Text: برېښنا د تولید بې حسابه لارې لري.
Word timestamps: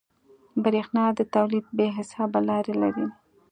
برېښنا 0.63 1.03
د 1.17 1.19
تولید 1.35 1.65
بې 1.77 1.87
حسابه 1.97 2.39
لارې 2.49 2.73
لري. 2.81 3.07